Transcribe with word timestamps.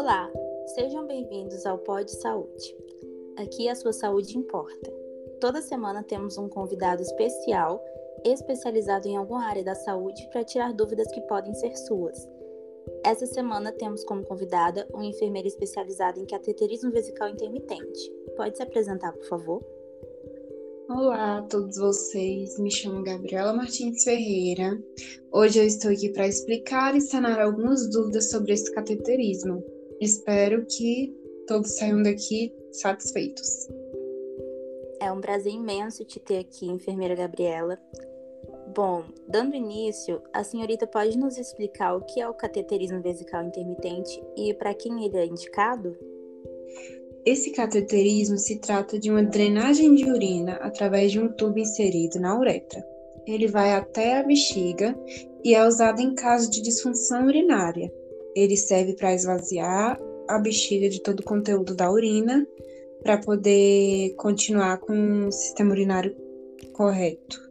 Olá, 0.00 0.30
sejam 0.76 1.08
bem-vindos 1.08 1.66
ao 1.66 1.76
Pod 1.76 2.08
Saúde. 2.08 2.76
Aqui 3.36 3.68
a 3.68 3.74
sua 3.74 3.92
saúde 3.92 4.38
importa. 4.38 4.92
Toda 5.40 5.60
semana 5.60 6.04
temos 6.04 6.38
um 6.38 6.48
convidado 6.48 7.02
especial, 7.02 7.84
especializado 8.24 9.08
em 9.08 9.16
alguma 9.16 9.44
área 9.44 9.64
da 9.64 9.74
saúde, 9.74 10.24
para 10.30 10.44
tirar 10.44 10.72
dúvidas 10.72 11.08
que 11.08 11.20
podem 11.22 11.52
ser 11.52 11.76
suas. 11.76 12.16
Essa 13.04 13.26
semana 13.26 13.72
temos 13.72 14.04
como 14.04 14.24
convidada 14.24 14.86
uma 14.94 15.04
enfermeira 15.04 15.48
especializada 15.48 16.20
em 16.20 16.26
cateterismo 16.26 16.92
vesical 16.92 17.30
intermitente. 17.30 18.12
Pode 18.36 18.56
se 18.56 18.62
apresentar, 18.62 19.12
por 19.12 19.24
favor? 19.24 19.64
Olá 20.88 21.38
a 21.38 21.42
todos 21.42 21.76
vocês, 21.76 22.56
me 22.60 22.70
chamo 22.70 23.02
Gabriela 23.02 23.52
Martins 23.52 24.04
Ferreira. 24.04 24.80
Hoje 25.32 25.58
eu 25.58 25.64
estou 25.64 25.90
aqui 25.90 26.10
para 26.10 26.28
explicar 26.28 26.94
e 26.94 27.00
sanar 27.00 27.40
algumas 27.40 27.90
dúvidas 27.90 28.30
sobre 28.30 28.52
esse 28.52 28.72
cateterismo. 28.72 29.60
Espero 30.00 30.64
que 30.66 31.12
todos 31.46 31.76
saiam 31.76 32.02
daqui 32.02 32.54
satisfeitos. 32.72 33.68
É 35.00 35.10
um 35.10 35.20
prazer 35.20 35.52
imenso 35.52 36.04
te 36.04 36.20
ter 36.20 36.38
aqui, 36.38 36.66
enfermeira 36.66 37.14
Gabriela. 37.14 37.78
Bom, 38.74 39.04
dando 39.26 39.56
início, 39.56 40.20
a 40.32 40.44
senhorita 40.44 40.86
pode 40.86 41.18
nos 41.18 41.36
explicar 41.36 41.96
o 41.96 42.02
que 42.02 42.20
é 42.20 42.28
o 42.28 42.34
cateterismo 42.34 43.00
vesical 43.00 43.42
intermitente 43.44 44.22
e 44.36 44.54
para 44.54 44.74
quem 44.74 45.04
ele 45.04 45.16
é 45.16 45.26
indicado? 45.26 45.96
Esse 47.24 47.50
cateterismo 47.50 48.38
se 48.38 48.60
trata 48.60 48.98
de 48.98 49.10
uma 49.10 49.22
drenagem 49.22 49.94
de 49.94 50.04
urina 50.08 50.54
através 50.56 51.10
de 51.10 51.18
um 51.18 51.28
tubo 51.32 51.58
inserido 51.58 52.20
na 52.20 52.38
uretra. 52.38 52.84
Ele 53.26 53.46
vai 53.46 53.72
até 53.72 54.18
a 54.18 54.22
bexiga 54.22 54.96
e 55.44 55.54
é 55.54 55.66
usado 55.66 56.00
em 56.00 56.14
caso 56.14 56.50
de 56.50 56.62
disfunção 56.62 57.26
urinária. 57.26 57.92
Ele 58.34 58.56
serve 58.56 58.94
para 58.94 59.14
esvaziar 59.14 60.00
a 60.28 60.38
bexiga 60.38 60.88
de 60.88 61.00
todo 61.00 61.20
o 61.20 61.24
conteúdo 61.24 61.74
da 61.74 61.90
urina 61.90 62.46
para 63.02 63.18
poder 63.18 64.14
continuar 64.16 64.78
com 64.78 65.26
o 65.26 65.32
sistema 65.32 65.70
urinário 65.70 66.14
correto. 66.72 67.48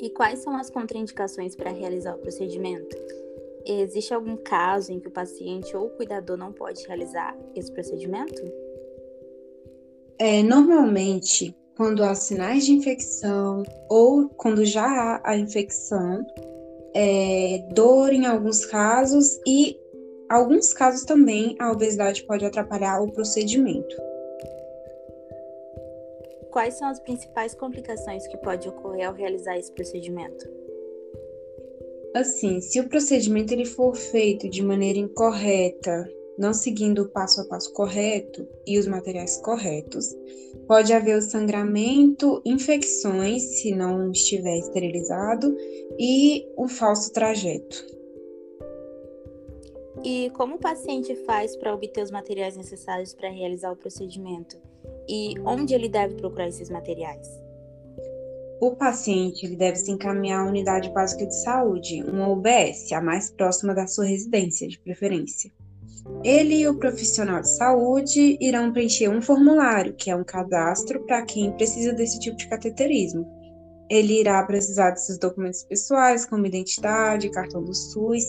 E 0.00 0.10
quais 0.10 0.40
são 0.40 0.56
as 0.56 0.68
contraindicações 0.68 1.54
para 1.54 1.70
realizar 1.70 2.14
o 2.14 2.18
procedimento? 2.18 2.96
Existe 3.64 4.12
algum 4.12 4.36
caso 4.36 4.90
em 4.90 4.98
que 4.98 5.06
o 5.06 5.12
paciente 5.12 5.76
ou 5.76 5.86
o 5.86 5.90
cuidador 5.90 6.36
não 6.36 6.52
pode 6.52 6.84
realizar 6.86 7.38
esse 7.54 7.70
procedimento? 7.70 8.42
É, 10.18 10.42
normalmente, 10.42 11.56
quando 11.76 12.02
há 12.02 12.14
sinais 12.14 12.66
de 12.66 12.72
infecção 12.72 13.62
ou 13.88 14.28
quando 14.28 14.64
já 14.64 14.84
há 14.84 15.30
a 15.30 15.36
infecção, 15.36 16.26
é, 16.94 17.64
dor 17.70 18.12
em 18.12 18.26
alguns 18.26 18.64
casos 18.64 19.40
e 19.46 19.78
alguns 20.28 20.72
casos 20.72 21.04
também 21.04 21.56
a 21.58 21.70
obesidade 21.70 22.24
pode 22.24 22.44
atrapalhar 22.44 23.00
o 23.02 23.12
procedimento. 23.12 23.96
Quais 26.50 26.74
são 26.74 26.88
as 26.88 27.00
principais 27.00 27.54
complicações 27.54 28.26
que 28.26 28.36
pode 28.36 28.68
ocorrer 28.68 29.08
ao 29.08 29.14
realizar 29.14 29.56
esse 29.58 29.72
procedimento? 29.72 30.46
Assim, 32.14 32.60
se 32.60 32.78
o 32.78 32.88
procedimento 32.88 33.54
ele 33.54 33.64
for 33.64 33.96
feito 33.96 34.48
de 34.48 34.62
maneira 34.62 34.98
incorreta, 34.98 36.06
não 36.38 36.52
seguindo 36.54 37.02
o 37.02 37.08
passo 37.08 37.40
a 37.40 37.44
passo 37.44 37.72
correto 37.72 38.46
e 38.66 38.78
os 38.78 38.86
materiais 38.86 39.36
corretos, 39.38 40.14
pode 40.66 40.92
haver 40.92 41.18
o 41.18 41.22
sangramento, 41.22 42.40
infecções, 42.44 43.42
se 43.60 43.74
não 43.74 44.10
estiver 44.10 44.58
esterilizado, 44.58 45.56
e 45.98 46.46
o 46.56 46.68
falso 46.68 47.12
trajeto. 47.12 47.86
E 50.04 50.30
como 50.30 50.56
o 50.56 50.58
paciente 50.58 51.14
faz 51.24 51.54
para 51.56 51.74
obter 51.74 52.02
os 52.02 52.10
materiais 52.10 52.56
necessários 52.56 53.14
para 53.14 53.28
realizar 53.28 53.70
o 53.70 53.76
procedimento? 53.76 54.56
E 55.08 55.34
onde 55.44 55.74
ele 55.74 55.88
deve 55.88 56.14
procurar 56.16 56.48
esses 56.48 56.68
materiais? 56.70 57.28
O 58.60 58.76
paciente 58.76 59.44
ele 59.44 59.56
deve 59.56 59.76
se 59.76 59.90
encaminhar 59.90 60.44
à 60.44 60.48
unidade 60.48 60.88
básica 60.90 61.26
de 61.26 61.34
saúde, 61.42 62.02
uma 62.04 62.28
UBS, 62.28 62.92
a 62.92 63.00
mais 63.00 63.30
próxima 63.30 63.74
da 63.74 63.86
sua 63.86 64.04
residência, 64.04 64.68
de 64.68 64.78
preferência. 64.78 65.50
Ele 66.24 66.60
e 66.60 66.68
o 66.68 66.78
profissional 66.78 67.40
de 67.40 67.48
saúde 67.48 68.36
irão 68.40 68.72
preencher 68.72 69.08
um 69.08 69.20
formulário, 69.20 69.94
que 69.94 70.10
é 70.10 70.16
um 70.16 70.24
cadastro 70.24 71.04
para 71.06 71.24
quem 71.24 71.52
precisa 71.52 71.92
desse 71.92 72.18
tipo 72.20 72.36
de 72.36 72.48
cateterismo. 72.48 73.26
Ele 73.90 74.20
irá 74.20 74.42
precisar 74.44 74.90
desses 74.90 75.18
documentos 75.18 75.64
pessoais, 75.64 76.24
como 76.24 76.46
identidade, 76.46 77.30
cartão 77.30 77.62
do 77.62 77.74
SUS 77.74 78.24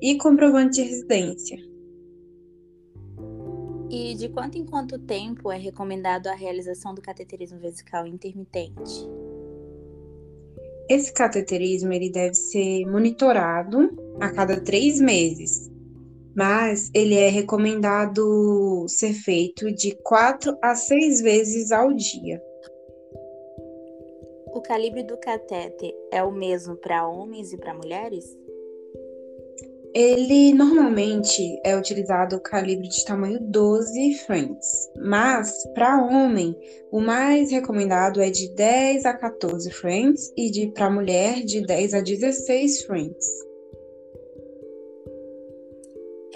e 0.00 0.16
comprovante 0.18 0.82
de 0.82 0.88
residência. 0.88 1.58
E 3.88 4.14
de 4.14 4.28
quanto 4.28 4.58
em 4.58 4.66
quanto 4.66 4.98
tempo 4.98 5.50
é 5.50 5.56
recomendado 5.56 6.26
a 6.26 6.34
realização 6.34 6.94
do 6.94 7.00
cateterismo 7.00 7.58
vesical 7.58 8.06
intermitente? 8.06 9.08
Esse 10.88 11.12
cateterismo 11.12 11.92
ele 11.92 12.10
deve 12.10 12.34
ser 12.34 12.84
monitorado 12.86 13.96
a 14.20 14.30
cada 14.30 14.60
três 14.60 15.00
meses, 15.00 15.70
mas 16.36 16.90
ele 16.94 17.14
é 17.14 17.28
recomendado 17.30 18.84
ser 18.88 19.14
feito 19.14 19.72
de 19.72 19.96
quatro 20.02 20.56
a 20.62 20.74
seis 20.74 21.22
vezes 21.22 21.72
ao 21.72 21.94
dia. 21.94 22.42
O 24.48 24.60
calibre 24.60 25.02
do 25.02 25.16
catéter 25.16 25.94
é 26.12 26.22
o 26.22 26.30
mesmo 26.30 26.76
para 26.76 27.08
homens 27.08 27.52
e 27.52 27.56
para 27.56 27.74
mulheres? 27.74 28.24
Ele 29.94 30.52
normalmente 30.52 31.58
é 31.64 31.74
utilizado 31.74 32.36
o 32.36 32.40
calibre 32.40 32.86
de 32.86 33.02
tamanho 33.02 33.40
12 33.40 34.14
francs, 34.26 34.90
mas 35.02 35.66
para 35.72 36.04
homem 36.04 36.54
o 36.92 37.00
mais 37.00 37.50
recomendado 37.50 38.20
é 38.20 38.28
de 38.28 38.54
10 38.54 39.06
a 39.06 39.14
14 39.14 39.70
francs 39.70 40.30
e 40.36 40.50
de 40.50 40.66
para 40.72 40.90
mulher 40.90 41.42
de 41.42 41.62
10 41.64 41.94
a 41.94 42.00
16 42.02 42.82
francs. 42.82 43.45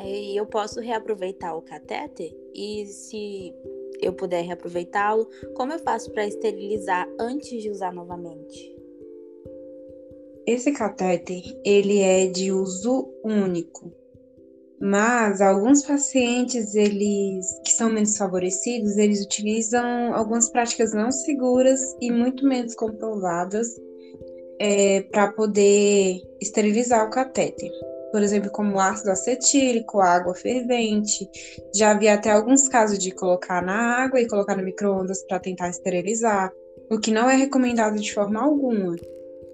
É, 0.03 0.09
e 0.09 0.37
eu 0.37 0.47
posso 0.47 0.81
reaproveitar 0.81 1.55
o 1.55 1.62
catéter? 1.62 2.34
E 2.55 2.87
se 2.87 3.53
eu 4.00 4.12
puder 4.12 4.43
reaproveitá-lo, 4.43 5.28
como 5.55 5.72
eu 5.72 5.78
faço 5.78 6.11
para 6.11 6.27
esterilizar 6.27 7.06
antes 7.19 7.62
de 7.62 7.71
usar 7.71 7.93
novamente? 7.93 8.77
Esse 10.47 10.72
catéter, 10.72 11.43
ele 11.65 12.00
é 12.00 12.27
de 12.27 12.50
uso 12.50 13.09
único, 13.22 13.93
mas 14.81 15.43
alguns 15.43 15.83
pacientes, 15.83 16.75
eles 16.75 17.47
que 17.62 17.72
são 17.72 17.91
menos 17.91 18.17
favorecidos, 18.17 18.97
eles 18.97 19.22
utilizam 19.22 20.15
algumas 20.15 20.49
práticas 20.49 20.94
não 20.94 21.12
seguras 21.12 21.81
e 22.00 22.11
muito 22.11 22.47
menos 22.47 22.75
comprovadas 22.75 23.69
é, 24.59 25.03
para 25.03 25.31
poder 25.32 26.22
esterilizar 26.41 27.06
o 27.06 27.11
catéter. 27.11 27.71
Por 28.10 28.22
exemplo, 28.22 28.50
como 28.50 28.81
ácido 28.81 29.10
acetílico, 29.10 30.00
água 30.00 30.34
fervente. 30.34 31.28
Já 31.75 31.93
havia 31.93 32.15
até 32.15 32.31
alguns 32.31 32.69
casos 32.69 32.98
de 32.98 33.12
colocar 33.12 33.62
na 33.62 34.03
água 34.03 34.21
e 34.21 34.28
colocar 34.28 34.56
no 34.56 34.65
micro-ondas 34.65 35.22
para 35.25 35.38
tentar 35.38 35.69
esterilizar, 35.69 36.53
o 36.91 36.99
que 36.99 37.10
não 37.10 37.31
é 37.31 37.37
recomendado 37.37 38.00
de 38.00 38.12
forma 38.12 38.43
alguma. 38.43 38.97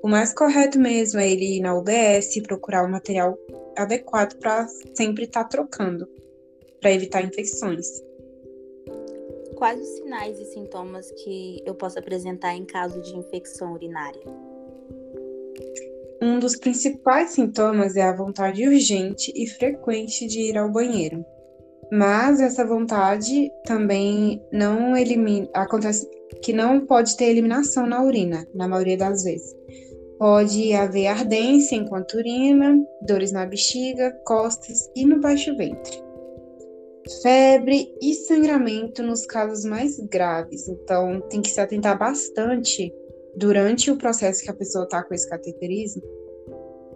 O 0.03 0.09
mais 0.09 0.33
correto 0.33 0.79
mesmo 0.79 1.21
é 1.21 1.31
ele 1.31 1.57
ir 1.57 1.61
na 1.61 1.77
UBS 1.77 2.37
e 2.37 2.43
procurar 2.43 2.85
o 2.85 2.91
material 2.91 3.37
adequado 3.77 4.39
para 4.39 4.67
sempre 4.95 5.25
estar 5.25 5.45
tá 5.45 5.49
trocando, 5.49 6.09
para 6.81 6.93
evitar 6.93 7.23
infecções. 7.23 7.87
Quais 9.57 9.81
os 9.81 9.89
sinais 9.89 10.39
e 10.39 10.45
sintomas 10.47 11.11
que 11.13 11.63
eu 11.65 11.75
posso 11.75 11.99
apresentar 11.99 12.55
em 12.55 12.65
caso 12.65 13.01
de 13.01 13.17
infecção 13.17 13.73
urinária? 13.73 14.23
Um 16.23 16.39
dos 16.39 16.57
principais 16.57 17.31
sintomas 17.31 17.95
é 17.95 18.03
a 18.03 18.17
vontade 18.17 18.67
urgente 18.67 19.33
e 19.35 19.47
frequente 19.47 20.27
de 20.27 20.41
ir 20.41 20.57
ao 20.57 20.71
banheiro. 20.71 21.25
Mas 21.93 22.41
essa 22.41 22.65
vontade 22.65 23.51
também 23.65 24.43
não 24.51 24.97
elimina, 24.97 25.49
acontece 25.55 26.09
que 26.43 26.53
não 26.53 26.85
pode 26.87 27.17
ter 27.17 27.27
eliminação 27.27 27.87
na 27.87 28.03
urina, 28.03 28.47
na 28.55 28.67
maioria 28.67 28.97
das 28.97 29.23
vezes. 29.23 29.55
Pode 30.19 30.73
haver 30.73 31.09
ardência 31.09 31.77
enquanto 31.77 32.15
urina, 32.15 32.83
dores 33.03 33.31
na 33.31 33.45
bexiga, 33.45 34.11
costas 34.25 34.91
e 34.97 35.05
no 35.05 35.21
baixo 35.21 35.55
ventre. 35.57 36.03
Febre 37.23 37.95
e 38.03 38.15
sangramento 38.15 39.03
nos 39.03 39.27
casos 39.27 39.65
mais 39.65 40.01
graves. 40.01 40.67
Então, 40.67 41.21
tem 41.29 41.41
que 41.43 41.51
se 41.51 41.61
atentar 41.61 41.97
bastante 41.97 42.93
durante 43.37 43.91
o 43.91 43.97
processo 43.97 44.43
que 44.43 44.51
a 44.51 44.55
pessoa 44.55 44.85
está 44.85 45.03
com 45.03 45.15
esse 45.15 45.29
cateterismo, 45.29 46.03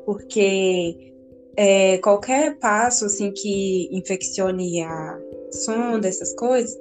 porque 0.06 1.12
é, 1.56 1.98
qualquer 1.98 2.58
passo 2.58 3.04
assim 3.04 3.30
que 3.30 3.88
infeccione 3.92 4.82
a 4.82 5.20
sonda, 5.52 6.08
essas 6.08 6.34
coisas, 6.34 6.76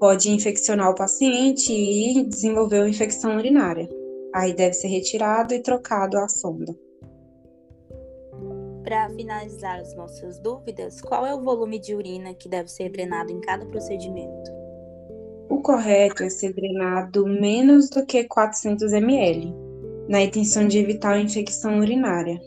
pode 0.00 0.30
infeccionar 0.30 0.90
o 0.90 0.94
paciente 0.94 1.72
e 1.72 2.24
desenvolver 2.24 2.80
uma 2.80 2.88
infecção 2.88 3.36
urinária. 3.36 3.88
Aí 4.34 4.52
deve 4.52 4.74
ser 4.74 4.88
retirado 4.88 5.54
e 5.54 5.60
trocado 5.60 6.18
a 6.18 6.28
sonda. 6.28 6.74
Para 8.82 9.08
finalizar 9.10 9.78
as 9.78 9.94
nossas 9.94 10.38
dúvidas, 10.40 11.00
qual 11.00 11.24
é 11.24 11.34
o 11.34 11.40
volume 11.40 11.78
de 11.78 11.94
urina 11.94 12.34
que 12.34 12.48
deve 12.48 12.68
ser 12.70 12.90
drenado 12.90 13.30
em 13.32 13.40
cada 13.40 13.64
procedimento? 13.64 14.63
O 15.48 15.60
correto 15.60 16.22
é 16.22 16.30
ser 16.30 16.52
drenado 16.52 17.26
menos 17.26 17.88
do 17.88 18.04
que 18.04 18.24
400 18.24 18.92
ml, 18.92 19.54
na 20.08 20.22
intenção 20.22 20.66
de 20.66 20.78
evitar 20.78 21.14
a 21.14 21.20
infecção 21.20 21.78
urinária. 21.78 22.40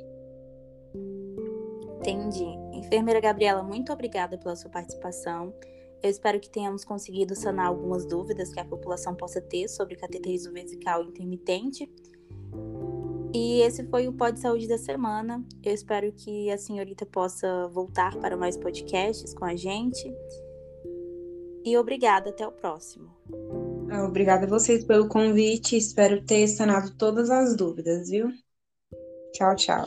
Entendi. 1.99 2.45
Enfermeira 2.73 3.19
Gabriela, 3.19 3.63
muito 3.63 3.91
obrigada 3.91 4.38
pela 4.38 4.55
sua 4.55 4.69
participação. 4.69 5.53
Eu 6.01 6.09
espero 6.09 6.39
que 6.39 6.49
tenhamos 6.49 6.85
conseguido 6.85 7.35
sanar 7.35 7.67
algumas 7.67 8.05
dúvidas 8.05 8.53
que 8.53 8.59
a 8.59 8.65
população 8.65 9.15
possa 9.15 9.41
ter 9.41 9.67
sobre 9.67 9.95
cateterismo 9.95 10.53
vesical 10.53 11.03
intermitente 11.03 11.89
e 13.33 13.61
esse 13.61 13.83
foi 13.83 14.07
o 14.07 14.13
Pod 14.13 14.39
Saúde 14.39 14.67
da 14.67 14.77
semana. 14.77 15.44
Eu 15.63 15.73
espero 15.73 16.11
que 16.11 16.49
a 16.49 16.57
senhorita 16.57 17.05
possa 17.05 17.67
voltar 17.67 18.15
para 18.17 18.38
mais 18.38 18.57
podcasts 18.57 19.33
com 19.33 19.45
a 19.45 19.55
gente. 19.55 20.11
E 21.67 21.77
obrigada, 21.77 22.29
até 22.29 22.47
o 22.47 22.51
próximo. 22.53 23.13
Ah, 23.91 24.05
obrigada 24.05 24.45
a 24.45 24.49
vocês 24.49 24.85
pelo 24.85 25.09
convite. 25.09 25.75
Espero 25.75 26.23
ter 26.23 26.47
sanado 26.47 26.95
todas 26.95 27.29
as 27.29 27.57
dúvidas, 27.57 28.09
viu? 28.09 28.31
Tchau, 29.33 29.53
tchau. 29.53 29.85